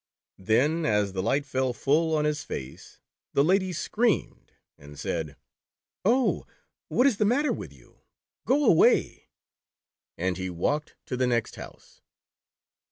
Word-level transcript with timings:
Then 0.39 0.83
as 0.83 1.13
the 1.13 1.21
light 1.21 1.45
fell 1.45 1.73
full 1.73 2.17
on 2.17 2.25
his 2.25 2.43
face, 2.43 2.99
the 3.33 3.43
lady 3.43 3.71
screamed 3.71 4.51
and 4.75 4.97
said:" 4.97 5.37
Oh, 6.05 6.47
what 6.87 7.05
is 7.05 7.17
the 7.17 7.23
matter 7.23 7.53
with 7.53 7.71
you? 7.71 7.99
The 8.45 8.47
Toad 8.47 8.47
Boy. 8.47 8.55
189 8.55 8.59
Go 8.65 8.65
away." 9.05 9.29
And 10.17 10.37
he 10.37 10.49
walked 10.49 10.95
to 11.05 11.15
the 11.15 11.27
next 11.27 11.55
house. 11.55 12.01